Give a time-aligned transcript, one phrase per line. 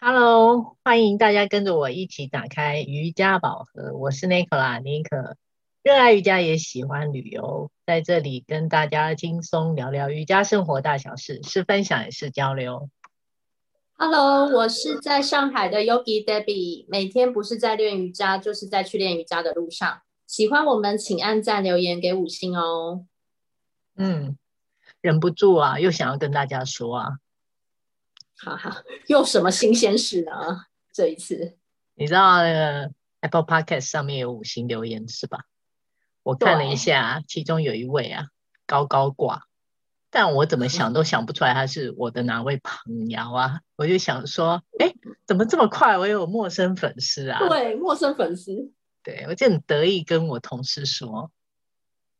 [0.00, 3.96] Hello，欢迎大家跟着我一起打开瑜伽宝盒。
[3.96, 5.36] 我是 Nicola 尼可，
[5.82, 12.90] 热爱瑜伽也喜欢旅游，在这里跟大家轻松聊聊瑜伽生活大小事，是分享也是交流。
[13.96, 20.02] Hello，我是在上海的 Yogi Debbie，每天不是在练瑜伽，就是在去练瑜伽的路上。
[20.26, 23.06] 喜欢我们，请按赞留言给五星哦。
[23.96, 24.36] 嗯，
[25.00, 27.18] 忍不住啊，又想要跟大家说啊。
[28.44, 30.66] 哈哈，又什么新鲜事呢？
[30.92, 31.56] 这一次，
[31.94, 35.44] 你知道那个 Apple Podcast 上面有五星留言是吧？
[36.22, 38.26] 我看了一下，其中有一位啊，
[38.66, 39.44] 高高挂，
[40.10, 43.60] 但我怎么想都想不出来他是我的哪位朋友啊！
[43.76, 44.92] 我就想说，哎，
[45.26, 45.96] 怎么这么快？
[45.96, 47.48] 我有陌生粉丝啊？
[47.48, 48.72] 对，陌生粉丝。
[49.02, 51.32] 对，我就很得意跟我同事说，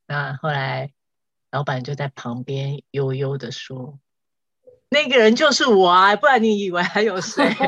[0.07, 0.93] 那后来
[1.51, 3.99] 老板就在旁边悠悠的说。
[4.95, 7.45] 那个人就是我啊，不然你以为还有谁？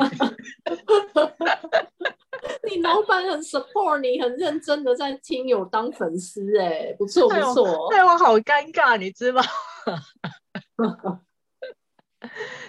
[2.71, 7.89] 你老板很 support 你，很认真的在听，有当粉丝哎，不错不错。
[7.91, 11.21] 对我好尴尬，你知道吗？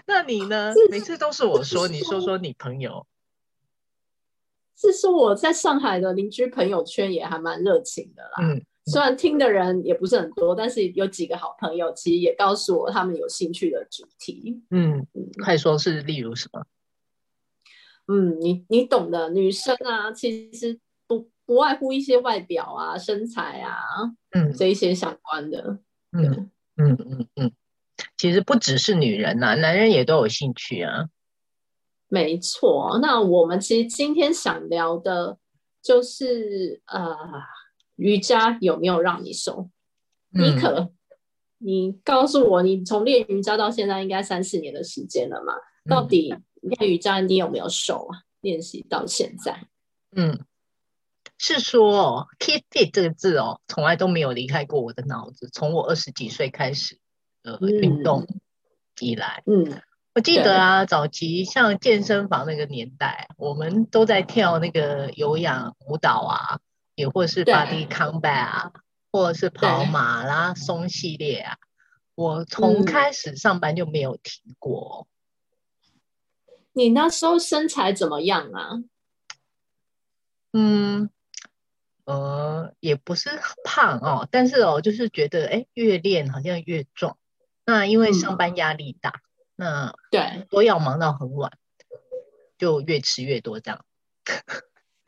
[0.08, 0.74] 那你呢？
[0.90, 3.06] 每次都是我说，你说说你朋友。
[4.76, 8.32] 是说我在上海的邻居朋友圈也还蛮热情的啦。
[8.42, 8.66] 嗯。
[8.88, 14.64] 虽然听的人也不是很多，但是有几个好朋友，其实也告诉我他们有兴趣的主题。
[14.72, 15.06] 嗯，
[15.44, 16.66] 快说是例如什么？
[18.08, 23.76] 嗯，你你懂的，女生啊，其实不不外乎一些外表啊、身材啊，
[24.32, 25.80] 嗯，这一些相关的。
[26.14, 27.52] 嗯嗯嗯嗯，
[28.18, 31.10] 其实不只是女人呐、啊，男人也都有兴趣啊。
[32.08, 35.38] 没错，那我们其实今天想聊的
[35.84, 37.14] 就是呃。
[37.98, 39.70] 瑜伽有没有让你瘦？
[40.30, 40.94] 尼可，嗯、
[41.60, 45.54] 你告诉我，你从练瑜伽到现在应该三四年的时间了嘛？
[45.86, 48.22] 嗯、到底练瑜伽你有没有瘦啊？
[48.42, 49.68] 练习到现在，
[50.16, 50.46] 嗯，
[51.40, 55.50] 是说 “keep fit” 这个字哦，从来都没有离开过我的脑子。
[55.52, 57.00] 从我二十几岁开始
[57.44, 58.28] 呃运动
[59.00, 59.82] 以来，嗯，
[60.14, 66.60] 我记得啊，早期像健身房那个年代，我们都在跳那个有氧舞蹈啊。
[66.98, 68.74] 也或是 body combat 啊，
[69.12, 71.58] 或者是跑马拉松系列啊，
[72.16, 75.08] 我从开始上班就没有停过。
[76.74, 78.72] 你那时候身材怎么样啊？
[80.54, 81.12] 嗯，
[82.06, 83.30] 呃，也不是
[83.64, 87.16] 胖哦，但是哦，就是觉得哎，越练好像越壮。
[87.64, 89.22] 那因为上班压力大，
[89.58, 91.52] 嗯、那对都要忙到很晚，
[92.58, 93.86] 就越吃越多这样。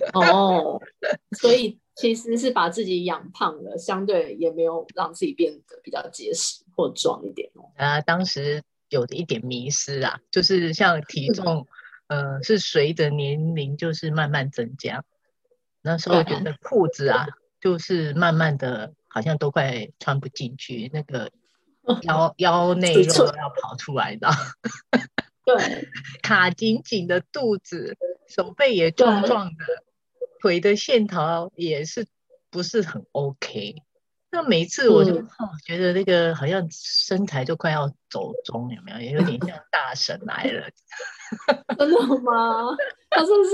[0.16, 0.82] 哦，
[1.38, 7.72] 所以其实是把自己养胖了，相对也没有让自己变得比较结实或壮一点哦。
[7.76, 11.68] 啊，当时有一点迷失啊，就是像体重，
[12.08, 15.04] 嗯、呃，是随着年龄就是慢慢增加。
[15.82, 17.28] 那时候觉得裤子啊，
[17.62, 21.32] 就是慢慢的好像都快穿不进去，那个
[22.04, 24.30] 腰腰内肉要跑出来的。
[25.46, 25.88] 对，
[26.22, 27.98] 卡紧紧的肚子，
[28.28, 29.84] 手背也壮壮的。
[30.40, 32.08] 腿的线条也是
[32.50, 33.76] 不是很 OK，
[34.32, 39.00] 那每次我就、嗯哦、觉得那个好像身材就快要走中，有没有？
[39.00, 40.68] 也有点像大神来了。
[41.78, 42.76] 真的吗？
[43.10, 43.50] 他是不是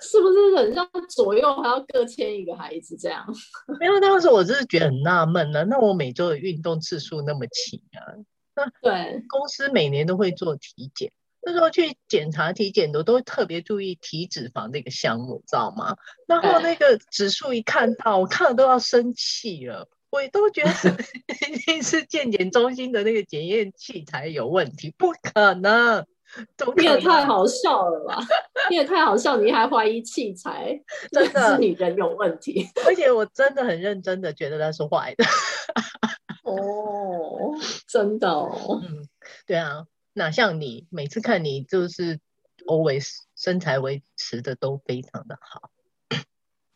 [0.00, 3.26] 是不是很像左右还要各牵一个孩子这样？
[3.80, 8.14] 没有当时我就是觉得很纳闷了，那我每周的运动次数那么勤啊，
[8.54, 11.10] 那对公司每年都会做体检。
[11.48, 15.96] 那时候去检查体检的，都会特别注意体脂肪这个项目，知道吗？
[16.26, 19.88] 然后那个指数一看到，我看了都要生气了。
[20.10, 20.70] 我也都觉得
[21.50, 26.04] 一定是健检中心的那个检验器材有问题，不可能！
[26.76, 28.18] 你也太好笑了吧？
[28.68, 30.78] 你也太好笑，你还怀疑器材？
[31.10, 32.68] 真的是你人有问题。
[32.86, 35.24] 而且我真的很认真的觉得那是坏的。
[36.42, 37.54] 哦，
[37.88, 38.82] 真的哦。
[38.82, 39.08] 嗯，
[39.46, 39.86] 对啊。
[40.18, 42.20] 哪像你，每次看你就是
[42.66, 45.70] always 身材维持的都非常的好。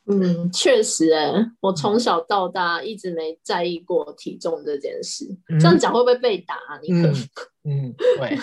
[0.04, 5.24] 嗯，确实哎、欸，我从小到大一直没在意过体重这件事。
[5.48, 6.78] 嗯、这样讲会不会被打、啊？
[6.82, 7.08] 你可
[7.62, 8.36] 嗯，对，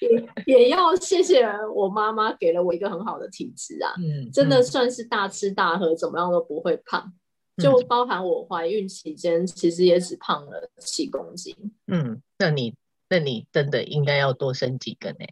[0.46, 3.92] 也也要谢谢我妈妈给了我一个很好的体质啊。
[3.98, 7.12] 嗯，真的算是大吃大喝，怎么样都不会胖。
[7.56, 11.54] 嗯、就包含我怀孕期间，其实也只胖了七公斤。
[11.86, 12.74] 嗯，那你？
[13.08, 15.26] 那你真的应该要多生几个呢？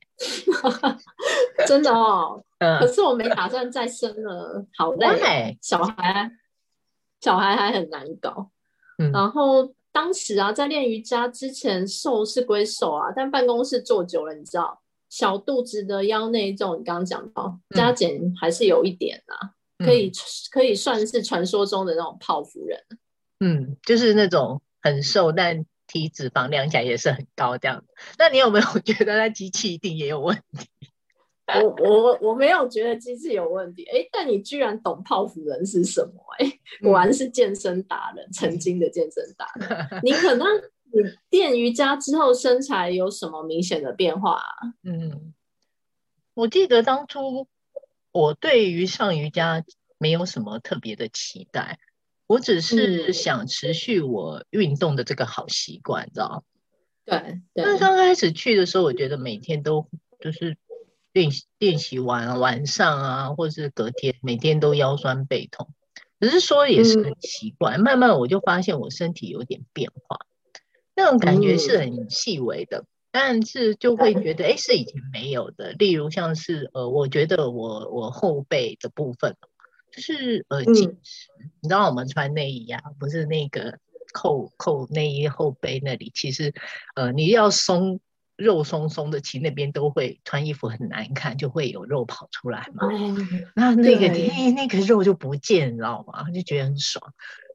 [1.67, 5.07] 真的哦，嗯、可是我没打算再生了，好累。
[5.19, 6.31] 对小孩，
[7.21, 8.51] 小孩还很难搞。
[8.99, 20.11] 嗯、然后当时啊，在练瑜伽之前，瘦是归瘦啊，但办公室坐久了，你知道，小肚子的腰内这种，你刚刚讲到加减还是有一点啊，嗯、可以
[20.51, 22.81] 可以算是传说中的那种泡芙人。
[23.41, 27.85] 嗯，就是那种很瘦，但体脂肪量起来也是很高这样。
[28.19, 30.67] 那你有没有 觉得那机器一定也有问题？
[31.55, 36.23] 我我我没有觉得机器有问题，哎，但你居然懂泡芙人是什么？
[36.39, 40.01] 哎， 果然是健身达人，嗯、曾经的健身达人。
[40.03, 40.47] 你可能
[40.93, 44.41] 你练瑜伽之后身材有什么明显的变化？
[44.83, 45.35] 嗯，
[46.33, 47.47] 我记得当初
[48.13, 49.63] 我对于上瑜伽
[49.99, 51.79] 没有什么特别的期待，
[52.33, 56.45] 我只是想持续我运动的这个好习惯，嗯、知道
[57.05, 57.65] 对，对。
[57.65, 59.87] 那刚开始去的时候，我觉得每天都
[60.21, 60.57] 就是。
[61.15, 65.69] 练习练习完晚上啊，或是隔天，每天都腰酸背痛，
[66.19, 67.77] 只是说也是很奇怪。
[67.77, 70.21] 嗯、慢慢我就发现我身体有点变化，
[70.97, 75.73] 那种感觉是很细微的，嗯、但是就会觉得哎、欸，是以前没有的。
[75.73, 79.37] 例如像是呃，我觉得我我后背的部分，
[79.93, 83.79] 就是呃紧实，嗯、你知道我们穿内衣啊，不是那个
[84.13, 86.53] 扣扣内衣后背那里，其实
[86.95, 88.01] 呃你要松。
[88.35, 92.89] 肉松松的，其实那边都会穿衣服很难看，就会有肉跑出来嘛。
[92.91, 96.29] 嗯、那那个那那个肉就不见，你知道吗？
[96.33, 97.13] 就觉得很爽。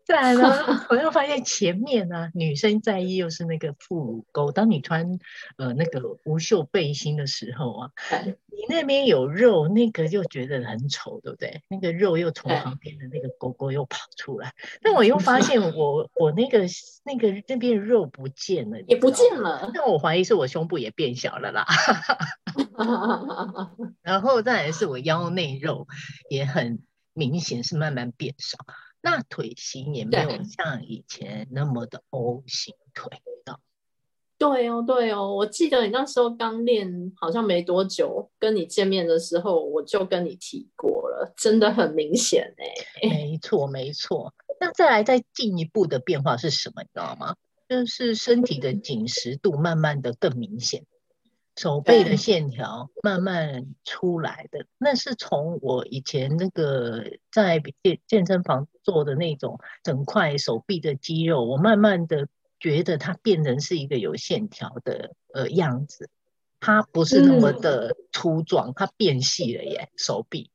[0.07, 0.41] 再来呢，
[0.89, 4.53] 我又发现前面呢、啊，女生在意又是那个副乳沟。
[4.53, 5.19] 当你穿
[5.57, 11.61] 呃那个无袖背心的时候啊，嗯、你那边有肉，那个就觉得很丑，对不对？
[11.67, 14.47] 那个肉又从旁边的那个沟沟又跑出来。
[14.47, 16.65] 嗯、但我又发现我 我那个
[17.03, 19.69] 那个那边肉不见了，也不见了。
[19.73, 21.65] 但我怀疑是我胸部也变小了啦。
[24.01, 25.85] 然后再来是我腰内肉
[26.29, 26.79] 也很
[27.13, 28.57] 明显是慢慢变少。
[29.01, 33.59] 那腿型也没有像以前那么的 O 型腿了。
[34.37, 43.09] 对哦，对哦，我记得你那时候刚练，好像没多久，跟你见面的时候，我就跟你提过了，真的很明显哎。
[43.09, 44.33] 没错，没错。
[44.59, 46.83] 那再来再进一步的变化是什么？
[46.83, 47.35] 你知道吗？
[47.67, 50.85] 就是身体的紧实度慢慢的更明显。
[51.57, 62.27] 手背的线条慢慢出来的，那是从我以前那个在健健身房做的那种整块手臂的肌肉，我慢慢的
[62.59, 66.11] 觉得它变成是一个有线条的呃样子，
[66.59, 70.51] 它不是那么的粗壮，它变细了耶，手臂。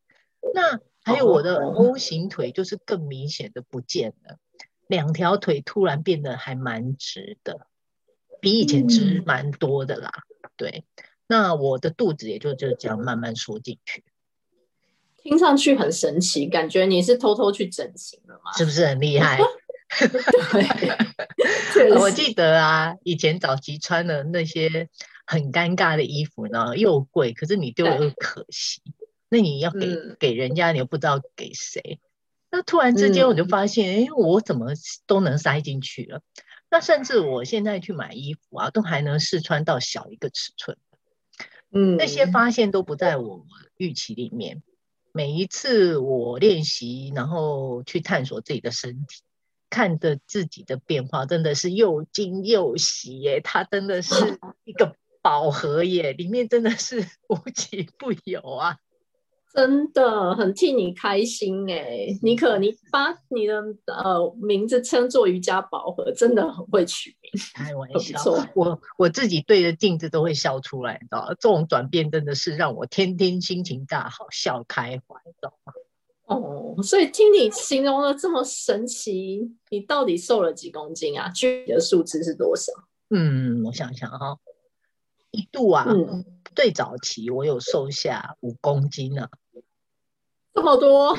[0.54, 4.38] 那还有我的 O 型腿就是更明显的不见了，
[4.87, 7.66] 两条腿突然变得还蛮直的，
[8.40, 10.12] 比以前直蛮多的啦。
[10.56, 10.84] 对，
[11.26, 14.04] 那我的肚子也就就这样慢慢缩进去，
[15.22, 18.52] 听上去很神奇，感觉你是偷偷去整形了吗？
[18.56, 19.38] 是不是很厉害？
[21.75, 24.88] 对，我记得啊，以前早期穿的那些
[25.26, 28.81] 很尴尬的衣服呢，又贵，可是你丢了又可惜，
[29.28, 32.00] 那你要给、嗯、给人家，你又不知道给谁，
[32.50, 34.72] 那突然之间我就发现，哎、嗯，我怎么
[35.06, 36.20] 都能塞进去了。
[36.73, 40.79] 那甚至我现在去买衣服啊，都还能试穿到小一个尺寸。
[41.71, 43.45] 嗯，那些发现都不在我
[43.77, 44.63] 预期里面。
[45.13, 49.21] 每一次我练习，然后去探索自己的身体，
[49.69, 53.43] 看着自己的变化，真的是又惊又喜耶！
[53.43, 54.15] 它真的是
[54.65, 58.79] 一个宝盒耶，里面真的是 无奇不有啊。
[59.52, 67.30] 真的很替你开心哎，你可，你把你的呃名字称作瑜伽宝盒，真的很会取名。
[67.52, 68.18] 开玩笑，
[68.54, 75.73] 我我自己对着镜子都会笑出来，你知道这种转变真的是让我天天心情大好，笑开怀，知道吗？
[76.25, 81.28] 哦，所以听你形容的这么神奇，你到底瘦了几公斤啊？
[81.28, 82.73] 具体的数字是多少？
[83.11, 84.38] 嗯，我想想哈，
[85.30, 89.30] 一度啊，嗯、最早期我有瘦下五公斤呢、啊。
[90.54, 91.16] 这么多，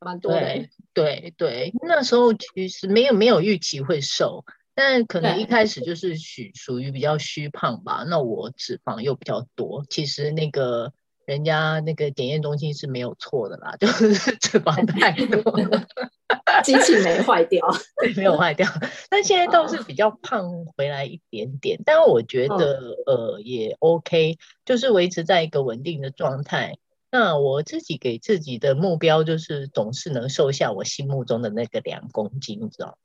[0.00, 0.40] 蛮多的。
[0.40, 8.04] 对对对，那时候其实没有没有预期会瘦，但可能一开始就是属属于比较虚胖吧。
[8.06, 10.92] 那我脂肪又比较多，其实那个
[11.24, 15.86] 人家那个检验中心是没有错的啦， 就是脂肪太多了，
[16.64, 17.64] 机器没坏掉，
[18.02, 18.66] 对，没有坏掉。
[19.08, 26.76] 但现在倒是比较胖回来一点点，但我觉得呃也 OK，就是维持在一个稳定的状态。
[27.10, 32.96] 那我自己给自己的目标就是总是能瘦下我心目中的那个两公斤，你知道？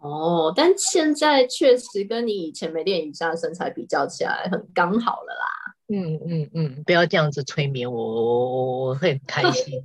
[0.00, 5.74] 哦，但现在确实跟你以前没练瑜伽的身材比较起来，很刚好了啦。
[5.88, 9.80] 嗯嗯嗯，不要这样子催眠我，我我会很开心。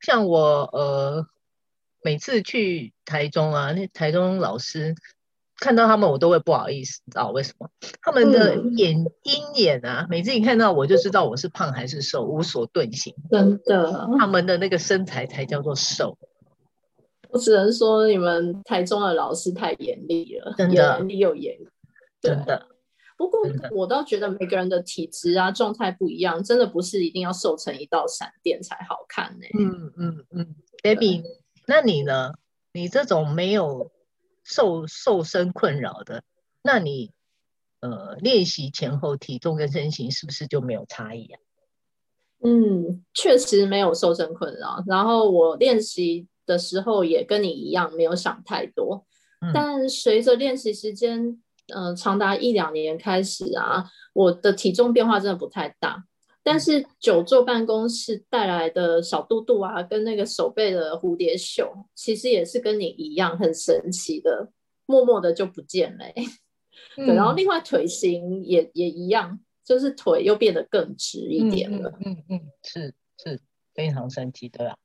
[0.00, 1.26] 像我呃，
[2.02, 4.94] 每次去台中啊，那台中老师
[5.64, 7.70] 看到他们我都会不好意思，你知道为什么？
[8.02, 13.14] 他们的眼鹰眼啊，每次一看到我就知道我是胖还是瘦，无所遁形。
[13.30, 16.18] 真的，他们的那个身材才叫做瘦。
[17.30, 21.56] 我只能说你们台中的老师太严厉了，真的，严厉又严。
[22.20, 22.66] 真的。
[23.16, 23.40] 不过
[23.70, 29.50] 我倒觉得每个人的体质啊状态不一样，真的不是一定要瘦成一道闪电才好看呢、欸。
[29.58, 31.22] 嗯嗯嗯，Baby，
[31.66, 32.32] 那你呢？
[32.76, 33.92] 你这种没有
[34.44, 36.22] 瘦瘦身困扰的，
[36.62, 37.10] 那你
[37.80, 41.40] 呃练习前后体重跟身形是不是就没有差异啊？
[42.44, 44.84] 嗯，确实没有瘦身困扰。
[44.86, 49.04] 然后我练习的时候也跟你一样，没有想太多。
[49.40, 51.40] 嗯、但随着练习时间。
[51.68, 56.04] 呃，长达一两年开始啊，我的体重变化真的不太大，
[56.44, 64.50] 但是久坐办公室带来的小肚肚啊，跟那个手背的蝴蝶袖，其实也是跟你一样很神奇的，
[64.84, 66.14] 默默的就不见了、欸。
[66.98, 71.92] 嗯、对，然后另外腿型也也一样，就是腿又变得更直一点了。
[72.04, 73.40] 嗯嗯，嗯，是是
[73.74, 74.76] 非常神奇的啊。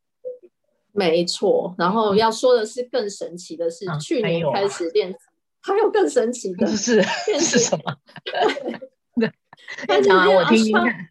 [0.91, 5.13] 没错，然后要说的是更神奇的是，嗯、去年开始练。
[5.61, 7.03] 还有更神奇的 是
[7.37, 7.97] 是什么？
[9.19, 11.08] 对，讲完我听听看。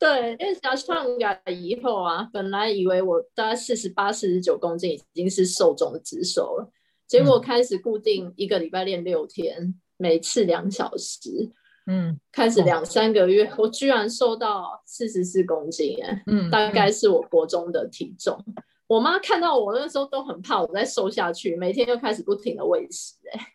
[0.00, 6.72] 对，练习 Ashtanga 以后啊，本来以为我大概四十八、四十九公斤已经是瘦中的之手了，
[7.06, 11.52] 结果开始固定一个礼拜练六天，每次两小时。
[11.86, 18.42] 嗯，开始两三个月，我居然瘦到四十四公斤，哎，嗯，大概是我国中的体重。
[18.86, 23.46] 我妈看到我那时候都很怕我再瘦下去，每天又开始不停的喂食、欸，哎，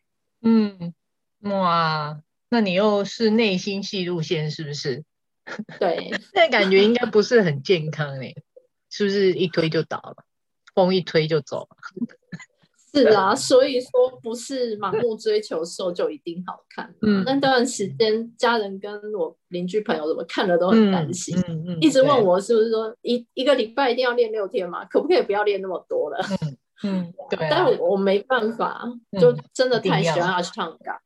[0.42, 0.94] 嗯，
[1.42, 5.04] 哇，那你又是内心戏路线是不是？
[5.80, 8.44] 对，那感觉应该不是很健康哎、欸，
[8.90, 10.24] 是不是一推就倒了，
[10.74, 11.78] 风一推就走了？
[12.94, 16.96] 是啊，所以说不是盲目追求瘦就一定好看。
[17.02, 24.86] 嗯，那段时间家人跟我邻居朋友怎么看了都很担心，嗯嗯，一直问我是不是说一一个礼拜一定要练六天嘛？
[24.86, 26.26] 可不可以不要练那么多了？
[26.42, 27.48] 嗯嗯，对。
[27.50, 28.86] 但我我没办法，
[29.20, 30.98] 就真的太喜欢 Ashtanga。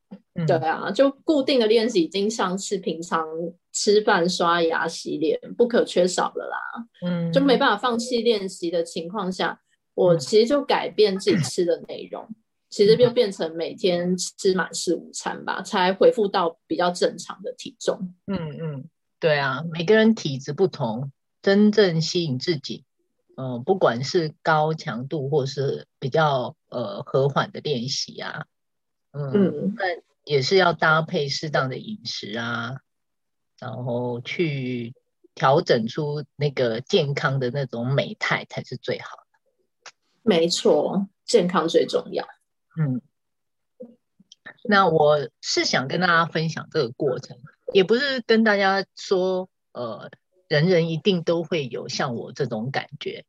[0.48, 3.28] 对啊，就固定的练习已经像是平常
[3.74, 6.58] 吃饭、刷牙、洗脸不可缺少了啦。
[7.06, 9.60] 嗯，就没办法放弃练习的情况下。
[9.96, 12.36] 我其实就改变自己吃的内容，嗯、
[12.70, 18.14] 其实就变成每天吃满四五餐吧，才恢复到比较正常的体重。
[18.28, 22.89] 嗯嗯，对啊，每个人体质不同，真正吸引自己，嗯、
[23.40, 28.48] 呃，不管是高强度或是比较呃和缓的练习啊，
[29.12, 32.82] 嗯，那、嗯、也是要搭配适当的饮食啊，
[33.58, 34.94] 然后去
[35.34, 39.40] 调整出那个健康的那种美态才是最好的。
[40.22, 42.28] 没错，健康最重要。
[42.78, 43.02] 嗯，
[44.66, 47.38] 那我是想跟大家分享这个过程，
[47.72, 50.12] 也不是跟大家说，呃，
[50.50, 53.24] 人人一定都会有像我这种感觉。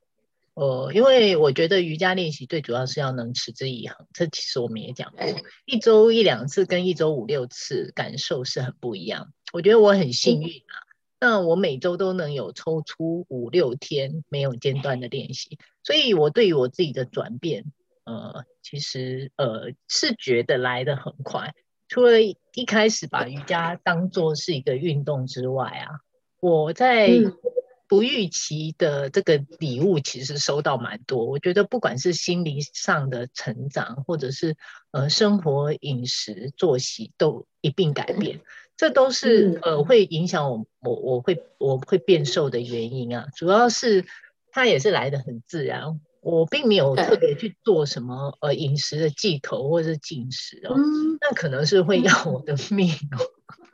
[0.54, 5.24] 呃，因为我觉得瑜伽练习最主要是要能持之以恒，这其实我们也讲过，
[5.64, 9.32] 一周一两次跟一周五六次感受是很不一样。
[9.52, 10.74] 我觉得我很幸运啊。
[10.82, 10.88] 嗯
[11.22, 17.66] 那我每周都能有抽出五六天没有间断的练习，所以我对于我自己的转变，
[18.04, 21.54] 呃，其实呃是觉得来得很快。
[21.88, 26.00] 除了一开始把瑜伽当做是一个运动之外啊，
[26.40, 27.10] 我在
[27.86, 31.24] 不预期的这个礼物其实收到蛮多。
[31.26, 34.56] 我觉得不管是心理上的成长，或者是
[34.92, 38.40] 呃生活饮食作息都一并改变。
[38.76, 44.06] 这都是呃会影响我我我会我会变瘦的原因啊，主要是
[44.52, 52.88] 它也是来的很自然，我并没有特别去做什么呃饮食的忌口或者是禁食哦，嗯、那可能是会要我的命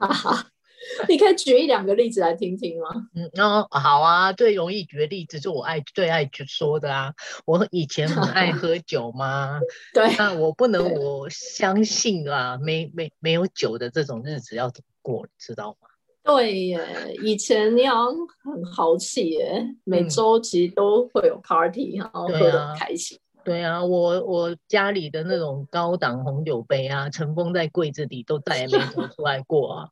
[0.00, 0.46] 哦。
[1.08, 2.88] 你可以举一两个例子来听听吗？
[3.14, 7.12] 嗯，哦，好啊，最容易举的例子是我爱最爱说的啊，
[7.44, 9.60] 我以前很爱 喝酒嘛，
[9.94, 15.88] 对，那我不能我相信啊，没没没有酒的这种日子要怎么过，你知道吗？
[16.22, 16.80] 对耶，
[17.22, 18.14] 以前你好像
[18.52, 23.18] 很豪气耶，每周其实都会有 party，然后喝得很开心。
[23.44, 29.88] 对啊，我我家里的那种高档红酒杯啊，尘封在柜子里，都再也没走出来过啊。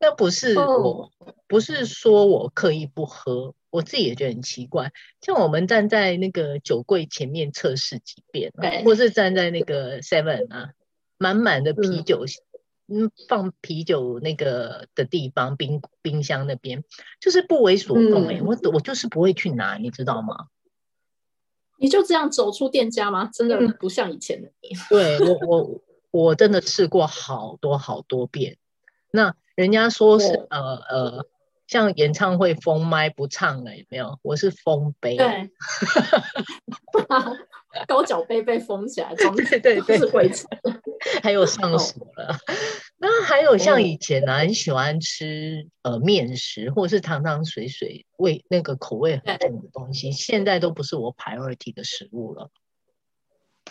[0.00, 1.12] 那不是我，
[1.46, 4.92] 不是说我刻意不喝，我自己也觉得很奇怪。
[5.20, 10.70] 像我们站在那个酒柜前面测试几遍，对或是站在那个 Seven 啊，
[11.18, 12.24] 满满的啤酒，
[12.88, 16.82] 嗯，放啤酒那个的地方，冰冰箱那边，
[17.20, 20.46] 就是不为所动哎、欸，嗯、我我就是不会去拿，你知道吗？
[21.78, 23.30] 你就这样走出店家吗？
[23.32, 24.70] 真的不像以前的你。
[24.88, 25.80] 对我我。
[26.12, 28.56] 我真的试过好多好多遍。
[29.12, 31.26] 那人家说是呃呃，
[31.66, 34.18] 像演唱会封麦不唱了，有没有？
[34.22, 35.16] 我是封杯。
[35.16, 35.50] 对。
[37.86, 40.44] 高脚杯被封起来， 装对对对，是灰尘，
[41.22, 42.34] 还有上锁了。
[42.34, 42.36] 哦、
[42.98, 52.50] 那还有像以前呢、啊，很喜欢吃呃面食，或者是汤汤水水味那个口味很重的东西，现在都不是我 priority 的食物了。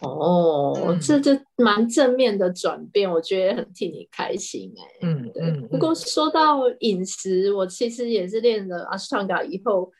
[0.02, 5.08] 哦，嗯、这这蛮正面的转变，我觉得很替你开心哎、欸。
[5.08, 5.68] 嗯嗯。
[5.68, 9.92] 不过说到饮食，我其实也是练了阿斯汤加以后。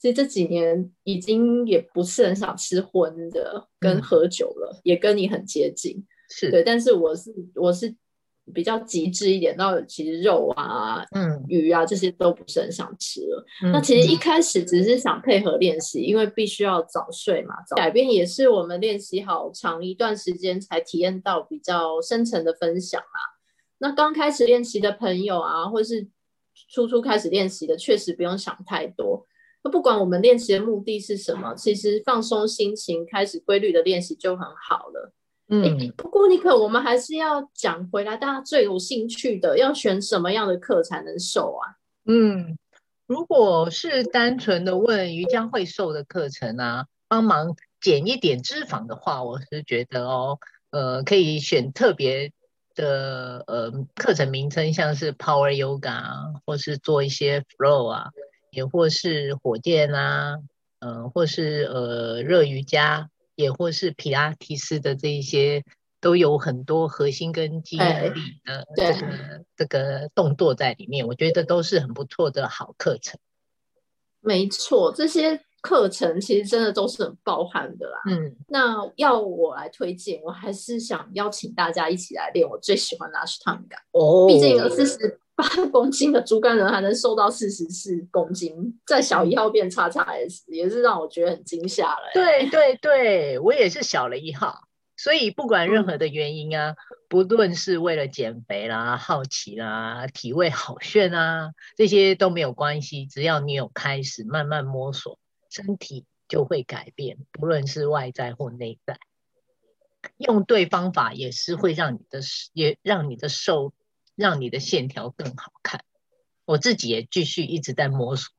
[0.00, 6.64] 其实这几年已经也不是很想吃荤的跟喝酒了，嗯、也跟你很接近，是对。
[6.64, 7.94] 但是我是我是
[8.52, 13.46] 比较极致一点，到其实肉啊、嗯、鱼啊这些都不是很想吃了。
[13.62, 17.54] 嗯、那其实一开始只是想配合练习，因为必须要早睡嘛。
[17.68, 23.18] 早改变也是我们练习好长一段时间才体验到比较深层的分享啊。
[23.78, 26.08] 那刚开始练习的朋友啊，或是
[26.68, 29.26] 初初开始练习的，确实不用想太多。
[29.64, 35.12] 那不管我们练习的目的是什么，其实放松心情，开始规律的练习就很好了。
[35.54, 41.76] 嗯，不过尼克，我们还是要讲回来，大家最有兴趣的，要选什么样的课才能瘦啊？
[42.06, 42.56] 嗯，
[43.06, 50.38] 如果是单纯的问瑜伽会瘦的课程啊，帮忙减一点脂肪的话，我是觉得哦，
[50.70, 52.32] 呃，可以选特别
[52.74, 58.10] 的呃课程名称，像是 Power Yoga，啊或是做一些 Flow 啊。
[58.54, 60.36] 也或是火箭啊，
[60.80, 65.64] 嗯、呃，或是呃热瑜伽，也或是皮拉提斯的这一些，
[66.00, 73.18] 都有很多核心跟肌耐力的这个、哎、这个动作在里面，我觉得都是很不错的好课程。
[74.20, 78.00] 没错，这些课程其实真的都是很包含的啦。
[78.08, 83.80] 嗯，那要我来推荐，我还是想邀请大家一起来练我最喜欢的阿斯汤感。
[83.92, 85.20] 哦，毕竟有四十。
[85.36, 92.10] 八公斤的猪肝人还能瘦到四十四公斤，在小一号变叉叉 S，也是让我觉得很惊吓了。
[92.12, 94.60] 对 对对，我也是小了一号，
[94.96, 96.76] 所以不管任何的原因啊，嗯、
[97.08, 108.98] 不论是为了减肥啦、好奇啦、体味好炫啊，这些都没有关系，只要你有开始慢慢摸索，身体就会改变，不论是外在或内在，
[110.18, 112.20] 用对方法也是会让你的
[112.52, 113.72] 也让你的瘦。
[114.14, 115.84] 让你的线条更好看，
[116.44, 118.32] 我自己也继续一直在摸索。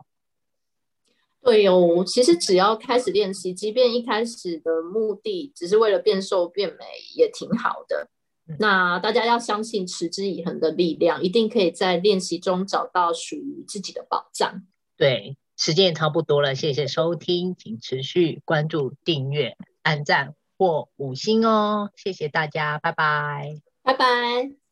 [1.41, 8.07] 对哦，其实只要开始练习，即便一开始的目的只是为了变瘦变美，也挺好的。
[8.47, 14.65] 嗯、那大家要相信持之以恒的力量，一定可以在练习中找到属于自己的宝藏。
[14.95, 24.62] 对，时间也差不多了，谢谢收听，请持续关注、订阅、按赞或五星哦，谢谢大家，拜拜，拜拜。